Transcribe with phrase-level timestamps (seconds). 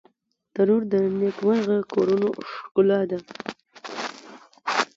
[0.53, 3.19] تنور د نیکمرغه کورونو ښکلا ده